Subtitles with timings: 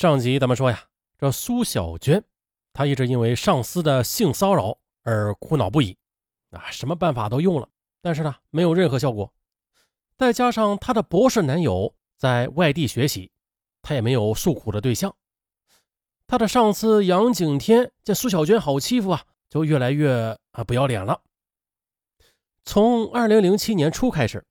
[0.00, 0.82] 上集咱们说呀，
[1.18, 2.24] 这苏小娟，
[2.72, 5.94] 她一直因为上司的性骚扰而苦恼不已，
[6.52, 7.68] 啊，什么办法都用了，
[8.00, 9.30] 但是呢，没有任何效果。
[10.16, 13.30] 再加上她的博士男友在外地学习，
[13.82, 15.14] 她也没有诉苦的对象。
[16.26, 21.20] 她的上司杨景天见苏小娟好欺负啊，就越来越啊不要脸了。
[22.64, 24.46] 从二零零七年初开始，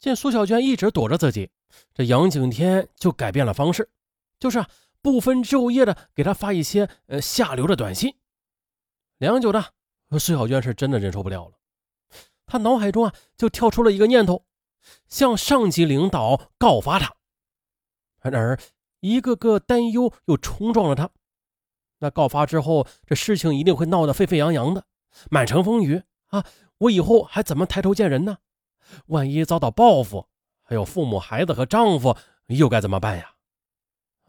[0.00, 1.52] 见苏小娟一直躲着自己，
[1.94, 3.88] 这杨景天就改变了方式。
[4.40, 4.68] 就是啊，
[5.10, 8.14] 不分昼夜的给他发一些呃下流的短信。
[9.16, 9.72] 良久的，
[10.12, 11.58] 苏小娟是真的忍受不了了，
[12.46, 14.44] 她脑海中啊就跳出了一个念头，
[15.08, 17.14] 向上级领导告发他。
[18.20, 18.58] 然而，
[19.00, 21.10] 一个个担忧又冲撞了他。
[22.00, 24.84] 那告发之后，这事情一定会闹得沸沸扬扬的，
[25.30, 26.44] 满城风雨啊！
[26.78, 28.38] 我以后还怎么抬头见人呢？
[29.06, 30.28] 万一遭到报复，
[30.62, 33.34] 还有父母、孩子和丈夫，又该怎么办呀？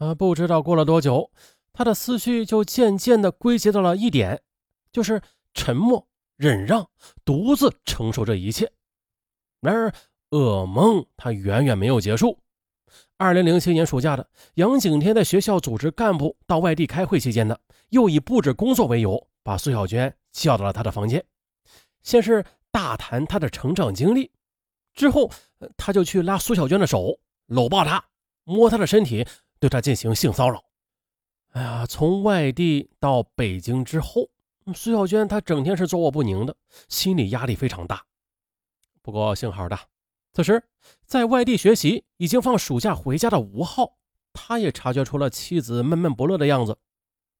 [0.00, 1.30] 啊，不知道过了多久，
[1.74, 4.40] 他的思绪就渐渐地归结到了一点，
[4.90, 5.20] 就是
[5.52, 6.88] 沉默、忍让、
[7.22, 8.72] 独自承受这一切。
[9.60, 9.92] 然而，
[10.30, 12.38] 噩梦他远远没有结束。
[13.18, 17.54] 二零零七年暑假的杨景天在学校组织干部到外地开会期间呢，
[17.90, 21.22] 又以布置工作为由，把苏小娟叫到了他的房间，
[22.02, 24.30] 先是大谈他的成长经历，
[24.94, 25.30] 之后
[25.76, 28.02] 他就去拉苏小娟的手，搂抱她，
[28.44, 29.26] 摸她的身体。
[29.60, 30.64] 对他进行性骚扰，
[31.50, 34.30] 哎呀，从外地到北京之后，
[34.74, 36.56] 苏小娟她整天是坐卧不宁的，
[36.88, 38.02] 心理压力非常大。
[39.02, 39.78] 不过幸好的，
[40.32, 40.62] 此时
[41.04, 43.98] 在外地学习、已经放暑假回家的吴浩，
[44.32, 46.78] 他也察觉出了妻子闷闷不乐的样子。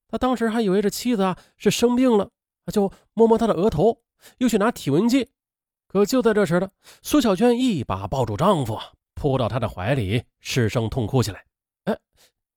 [0.08, 2.30] 他当时还以为这妻子啊是生病了，
[2.72, 4.02] 就摸摸她的额头，
[4.38, 5.30] 又去拿体温计。
[5.86, 8.78] 可就在这时的，苏小娟一把抱住丈夫，
[9.14, 11.44] 扑到他的怀里，失声痛哭起来。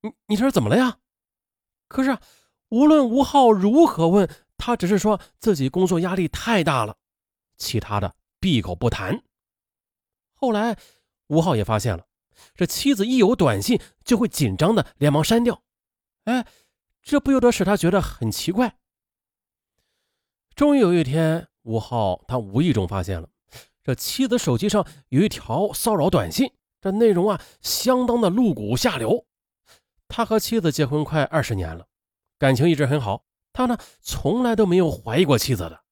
[0.03, 0.99] 你你这是怎么了呀？
[1.87, 2.17] 可是
[2.69, 6.97] 无论吴浩如何问，他只是说自己工作压力太大了，
[7.57, 9.23] 其他的闭口不谈。
[10.33, 10.77] 后来
[11.27, 12.05] 吴浩也发现了，
[12.53, 15.63] 这妻子一有短信就会紧张的连忙删掉。
[16.25, 16.45] 哎，
[17.01, 18.77] 这不由得使他觉得很奇怪。
[20.55, 23.29] 终于有一天，吴浩他无意中发现了，
[23.83, 29.25] 这妻子手机上有一条骚扰短信，这内容啊相当的露骨下流。
[30.15, 31.87] 他和妻子结婚快二十年了，
[32.37, 33.25] 感情一直很好。
[33.51, 35.83] 他呢，从来都没有怀疑过妻子的。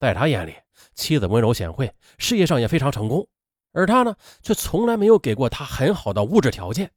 [0.00, 0.56] 在他眼里，
[0.94, 3.28] 妻子温柔贤惠，事业上也非常成功，
[3.72, 6.90] 而他呢，却从来没有给过他很好的物质条件。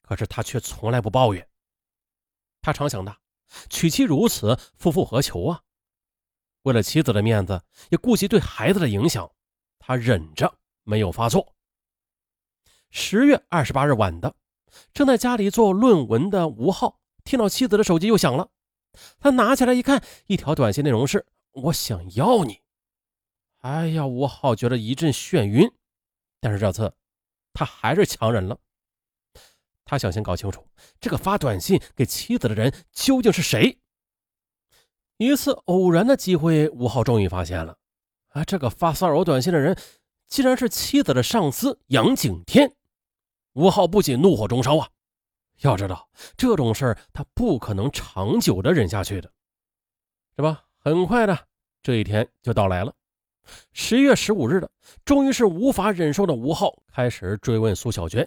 [0.00, 1.46] 可是他却从来不抱怨。
[2.62, 3.14] 他常想的，
[3.68, 5.60] 娶妻如此，夫复何求啊？
[6.62, 9.30] 为了妻子的面子，也顾及对孩子的影响，
[9.78, 10.50] 他忍着
[10.84, 11.54] 没有发作。
[12.88, 14.34] 十月二十八日晚的。
[14.92, 18.48] 正在家里做论文的吴浩听到妻子的手机又响了，
[19.20, 22.60] 他拿起来一看，一条短信内容是：“我想要你。”
[23.60, 25.70] 哎呀，吴浩觉得一阵眩晕，
[26.40, 26.94] 但是这次
[27.52, 28.58] 他还是强忍了。
[29.84, 30.66] 他想先搞清楚
[31.00, 33.78] 这个发短信给妻子的人究竟是谁。
[35.16, 37.78] 一次偶然的机会，吴浩终于发现了，
[38.28, 39.76] 啊，这个发骚扰短信的人
[40.28, 42.76] 竟然是妻子的上司杨景天。
[43.58, 44.88] 吴浩不仅怒火中烧啊！
[45.62, 49.28] 要知道这种事儿他不可能长久的忍下去的，
[50.36, 50.62] 是吧？
[50.78, 51.36] 很快的
[51.82, 52.94] 这一天就到来了。
[53.72, 54.70] 十一月十五日的，
[55.04, 58.26] 终于是无法忍受的吴浩开始追问苏小娟：“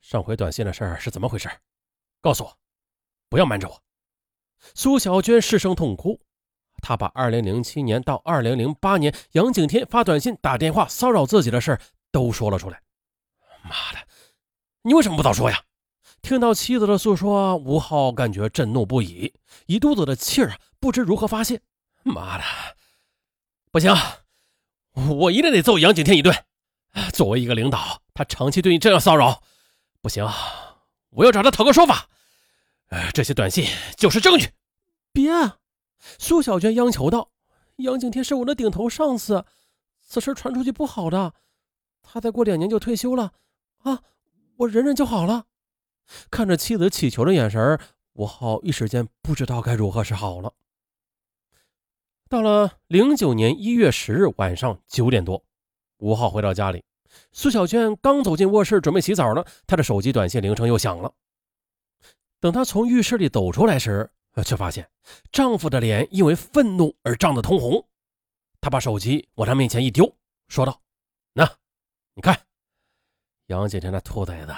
[0.00, 1.50] 上回短信的事儿是怎么回事？
[2.22, 2.58] 告诉我，
[3.28, 3.78] 不要瞒着我。”
[4.74, 6.18] 苏小娟失声痛哭，
[6.80, 12.82] 她把二零零七年到二零零八年杨景天发短信、打电话骚扰自己的事儿都说了出来。
[13.62, 14.07] 妈的！
[14.88, 15.62] 你为什么不早说呀？
[16.22, 19.34] 听到妻子的诉说，吴昊感觉震怒不已，
[19.66, 21.60] 一肚子的气儿啊，不知如何发泄。
[22.04, 22.44] 妈的，
[23.70, 23.94] 不行，
[24.94, 26.34] 我一定得揍杨景天一顿。
[27.12, 29.42] 作为一个领导，他长期对你这样骚扰，
[30.00, 30.26] 不行，
[31.10, 32.08] 我要找他讨个说法。
[33.12, 33.66] 这些短信
[33.98, 34.48] 就是证据。
[35.12, 35.30] 别！
[36.18, 37.28] 苏小娟央求道
[37.76, 39.44] ：“杨景天是我的顶头上司，
[40.00, 41.34] 此事传出去不好的。
[42.02, 43.34] 他再过两年就退休了
[43.82, 44.00] 啊！”
[44.58, 45.46] 我忍忍就好了。
[46.30, 47.78] 看着妻子乞求的眼神
[48.14, 50.54] 吴浩一时间不知道该如何是好了。
[52.28, 55.44] 到了零九年一月十日晚上九点多，
[55.98, 56.84] 吴浩回到家里，
[57.30, 61.12] 苏小娟刚走进卧室准备洗澡呢，她的手机短信铃声又响了。
[62.40, 64.10] 等她从浴室里走出来时，
[64.44, 64.90] 却发现
[65.30, 67.86] 丈夫的脸因为愤怒而涨得通红。
[68.60, 70.16] 她把手机往他面前一丢，
[70.48, 70.82] 说道
[71.34, 71.48] ：“那，
[72.14, 72.40] 你看。”
[73.48, 74.54] 杨景天那兔崽子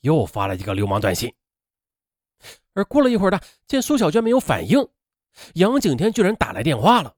[0.00, 1.34] 又发了一个流氓短信。
[2.72, 4.88] 而过了一会儿呢，见苏小娟没有反应，
[5.54, 7.14] 杨景天居然打来电话了。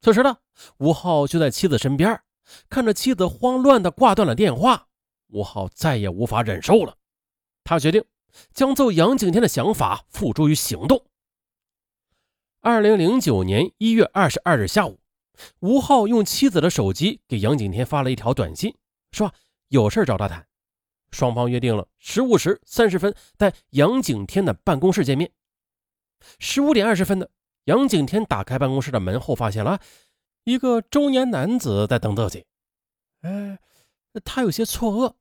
[0.00, 0.36] 此时呢，
[0.78, 2.20] 吴浩就在妻子身边，
[2.68, 4.88] 看着妻子慌乱的挂断了电话，
[5.28, 6.96] 吴浩再也无法忍受了，
[7.62, 8.04] 他决定
[8.52, 11.06] 将揍杨景天的想法付诸于行动。
[12.60, 14.98] 二零零九年一月二十二日下午，
[15.60, 18.76] 吴浩用妻子的手机给杨景天发了一条短信，
[19.12, 19.32] 说
[19.68, 20.46] 有事找他谈。
[21.12, 25.30] 双方约定了十五时三十分在杨景天的办公室见面。
[26.38, 27.30] 十五点二十分的，
[27.64, 29.80] 杨景天打开办公室的门后，发现了
[30.44, 32.44] 一个中年男子在等自己。
[33.22, 33.58] 哎，
[34.24, 35.14] 他有些错愕。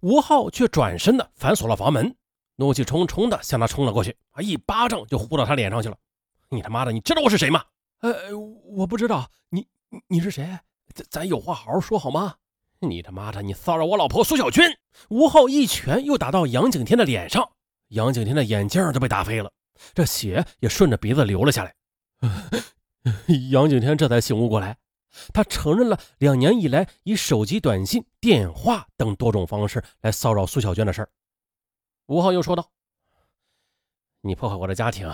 [0.00, 2.14] 吴浩却转身的反锁了房门，
[2.56, 5.96] 怒气冲冲的向他冲了过去，啊，一巴掌就呼到他脸上去了。
[6.48, 7.64] 你他妈的，你知道我是谁吗？
[8.00, 9.30] 呃，我不知道。
[9.50, 9.66] 你
[10.08, 10.58] 你是谁？
[10.94, 12.36] 咱咱有话好好说好吗？
[12.80, 13.42] 你他妈的！
[13.42, 14.64] 你骚扰我老婆苏小军！
[15.10, 17.52] 吴浩一拳又打到杨景天的脸上，
[17.88, 19.52] 杨景天的眼镜都被打飞了，
[19.94, 21.74] 这血也顺着鼻子流了下来。
[23.50, 24.78] 杨景天这才醒悟过来，
[25.32, 31.10] 他承认了两年以来以手机短信、电话等多种方式来骚扰苏小娟的事儿。
[32.06, 32.70] 吴浩又说道
[34.22, 35.10] ：“你破坏我的家庭，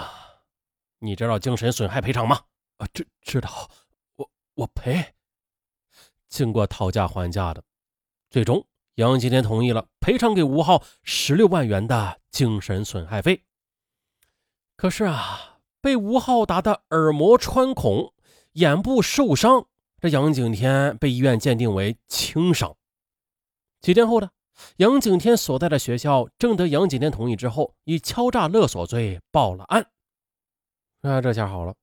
[1.00, 2.40] 你知道精神损害赔偿吗？”
[2.78, 3.70] 啊，知知道，
[4.16, 5.15] 我我赔。
[6.28, 7.62] 经过讨价还价的，
[8.30, 13.44] 最终杨景天同意了赔偿给吴浩十六万元的精神损害费。
[14.76, 18.12] 可是啊，被吴浩打的耳膜穿孔、
[18.52, 19.66] 眼部受伤，
[20.00, 22.76] 这杨景天被医院鉴定为轻伤。
[23.80, 24.30] 几天后呢，
[24.76, 29.86] 杨景天所在的学校征得杨景天同意之后，以敲诈勒索罪报了案。
[31.00, 31.74] 那这下好了，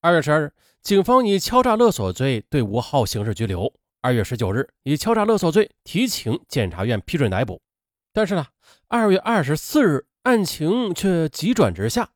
[0.00, 3.72] 二月十二日，警方以敲诈勒索罪对吴浩刑事拘留。
[4.04, 7.62] 二月十九日，以敲诈勒索罪提请检察院批准逮捕。
[8.12, 8.44] 但是呢，
[8.88, 12.10] 二月二十四日，案情却急转直下，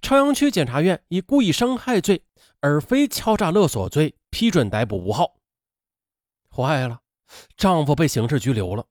[0.00, 2.24] 朝阳区检察院以故意伤害罪
[2.58, 5.36] 而非敲诈勒索罪批准逮捕吴浩。
[6.50, 6.98] 坏了，
[7.56, 8.84] 丈夫被刑事拘留了，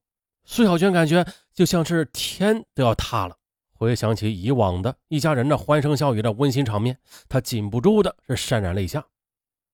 [0.45, 3.35] 苏小娟感觉就像是天都要塌了。
[3.73, 9.05] 回想起以往的一家人的欢声笑语的温馨场面，她禁不住的是潸然泪下。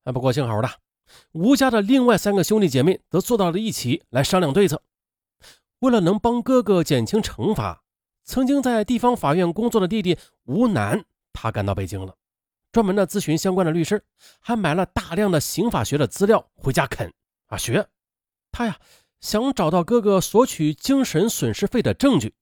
[0.05, 0.67] 哎，不过幸好的。
[1.31, 4.81] 吴家的另外三个兄弟姐妹则坐到了一起来商量对策。
[5.79, 7.83] 为了能帮哥哥减轻惩罚，
[8.23, 12.15] 曾经在地方法院工作的弟弟吴楠，他赶到北京了，
[12.71, 14.03] 专门的咨询相关的律师，
[14.39, 17.13] 还买了大量的刑法学的资料回家啃
[17.47, 17.87] 啊学。
[18.51, 18.79] 他呀
[19.21, 22.33] 想找到哥哥索取精神损失费的证据。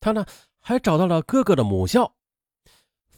[0.00, 0.26] 他呢
[0.58, 2.14] 还找到了哥哥的母校。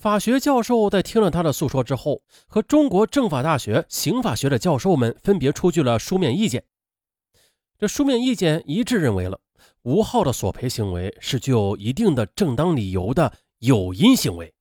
[0.04, 6.62] 法学教授在听了他的诉说之后，和中国政法大学刑法学的教授们分别出具了书面意见。
[7.78, 9.40] 这书面意见一致认为了
[9.84, 14.52] 吴浩的索赔行为是具有一定的正当理由的有因行为，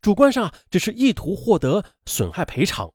[0.00, 2.92] 主观上只是意图获得损害赔偿，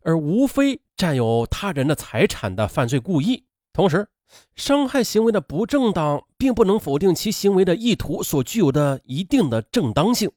[0.00, 3.44] 而无非占有他人的财产的犯罪故意。
[3.74, 4.08] 同时，
[4.56, 10.32] 伤害行为的不正当，并不能否定其行为的意图所具有的一定的正当性。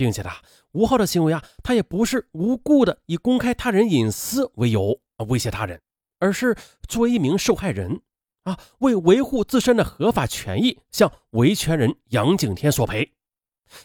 [0.00, 0.30] 并且呢，
[0.72, 5.78] 吴浩的行为啊，他也不是无故的以公开他人隐私为由啊威胁他人，
[6.18, 6.56] 而是
[6.88, 8.00] 作为一名受害人
[8.44, 13.12] 啊，为维护自身的合法权益向维权人杨景天索赔，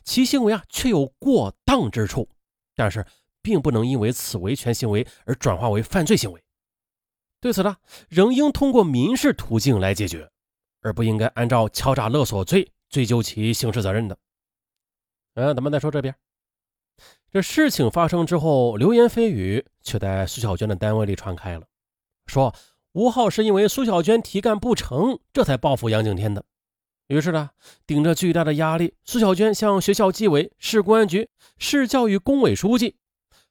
[0.05, 2.29] 其行为啊确有过当之处，
[2.77, 3.05] 但是
[3.41, 6.41] 并不能因为此维权行为而转化为犯罪行为。
[7.41, 7.75] 对此呢，
[8.07, 10.31] 仍应通过民事途径来解决，
[10.79, 14.17] 而不应该按照敲诈勒索罪追究其刑事责任的。
[15.35, 16.15] 嗯，咱们再说这边，
[17.29, 21.67] 这事情发生之后，流言蜚语却在苏小娟的单位里传开了，
[22.25, 22.55] 说
[22.93, 26.45] 吴浩是因为苏小娟提干不成，这才报复杨景天的。
[27.07, 27.49] 于是呢，
[27.85, 32.95] 顶着巨大的压力，苏小娟向学校纪委、市公安局、市教育工委书记，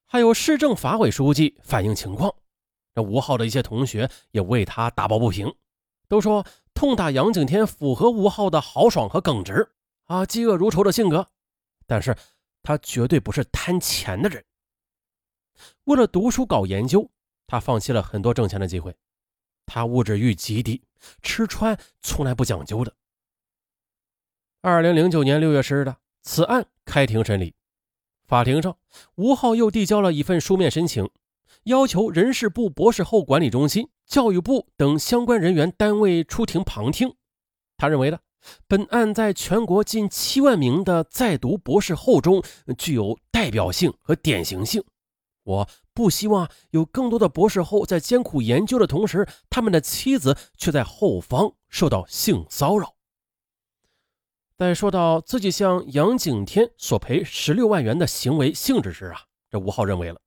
[0.07, 2.35] 还有市政法委书记反映情况。
[2.95, 5.55] 这吴浩的一些同学也为他打抱不平，
[6.09, 9.69] 都说痛打杨景天符合吴浩的豪爽和耿直
[10.07, 11.29] 啊，嫉恶如仇的性格。
[11.95, 12.13] 但是
[12.61, 14.45] 他绝对不是贪钱的人。
[15.85, 17.09] 为了读书搞研究，
[17.47, 18.93] 他放弃了很多挣钱的机会。
[19.65, 20.83] 他物质欲极低，
[21.23, 22.93] 吃穿从来不讲究的。
[24.61, 27.55] 二零零九年六月十日的此案开庭审理，
[28.27, 28.77] 法庭上，
[29.15, 31.09] 吴浩又递交了一份书面申请，
[31.63, 37.15] 要求人事部博士后管理中心、教育部等相关人员单位出庭旁听。
[37.77, 38.19] 他认为呢？
[38.67, 42.43] 本案在全国近七万名的在读博士后中
[42.77, 44.83] 具有代表性和典型性。
[45.45, 52.95] 我不希望有更多的博士后在艰苦研究的同时，他们的妻子却在后方受到性骚扰。
[54.57, 59.21] 在说到自己向杨景天索赔十六万元的行为性质时啊，
[59.51, 60.21] 这吴浩认为了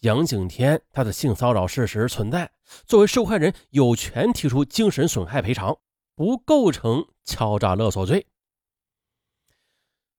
[0.00, 2.50] 杨景天他的性骚扰事实存在，
[2.86, 5.76] 作为受害人有权提出精神损害赔偿，
[6.16, 8.26] 不构成敲诈勒索罪。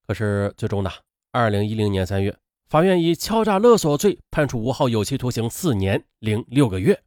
[0.06, 0.92] 可是最终呢，
[1.32, 2.38] 二零一零年三月，
[2.68, 7.04] 法院以敲诈勒索罪判处吴浩有期徒刑四年零六个月，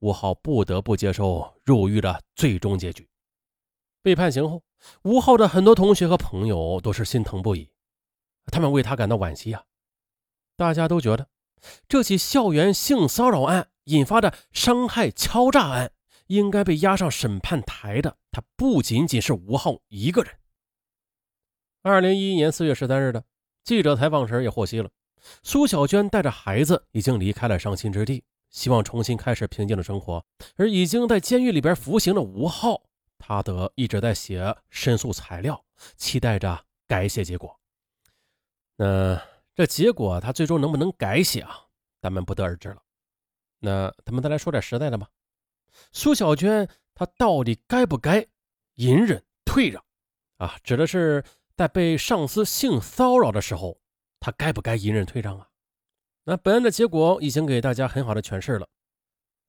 [0.00, 3.08] 吴浩不得不接受入狱的最终结局。
[4.02, 4.62] 被判刑后，
[5.04, 7.70] 吴浩的很多同学和朋友都是心疼不已，
[8.52, 9.64] 他们为他感到惋惜啊！
[10.56, 11.28] 大家都觉得
[11.88, 15.92] 这起校园性骚扰案引发的伤害敲诈案
[16.26, 20.32] 应该被押上审判台的，他不仅仅是吴浩一个人。
[21.82, 23.24] 二零一一年四月十三日的
[23.62, 24.90] 记者采访时也获悉了，
[25.42, 30.24] 苏小娟带着孩子已经离开了伤心之地，希望重新开始平静的生活。
[30.56, 32.82] 而已经在监狱里边服刑的吴浩。
[33.16, 35.64] 他的一直在写申诉材料，
[35.96, 37.58] 期待着改写结果。
[38.76, 39.22] 那
[39.54, 41.66] 这结果他最终能不能改写啊？
[42.02, 42.82] 咱们不得而知了。
[43.60, 45.08] 那咱们再来说点实在的吧。
[45.92, 48.26] 苏小娟她到底该不该
[48.76, 49.84] 隐忍退让
[50.38, 50.56] 啊？
[50.62, 51.24] 指的是
[51.56, 53.80] 在被上司性骚扰的时候，
[54.20, 55.48] 她该不该隐忍退让啊？
[56.24, 58.68] 那本案的结果已经给大家很好的诠释了。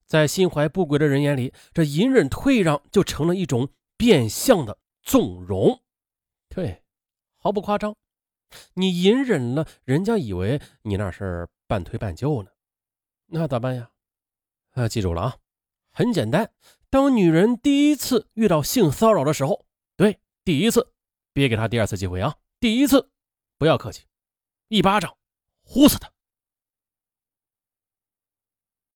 [0.05, 5.82] 在心怀不轨的人眼里，这隐忍退让就成了一种变相的纵容。
[6.50, 6.84] 对，
[7.38, 7.96] 毫不夸张，
[8.75, 12.51] 你隐忍了，人家以为你那是半推半就呢，
[13.25, 13.89] 那咋办呀？
[14.72, 15.38] 啊，记住了啊，
[15.95, 16.51] 很简单。
[16.89, 20.91] 当女人第一次遇到性骚扰的时候，对，第一次，
[21.31, 22.35] 别给她第二次机会啊！
[22.59, 23.09] 第一次，
[23.57, 24.03] 不要客气，
[24.67, 25.15] 一巴掌
[25.63, 26.11] 呼死她。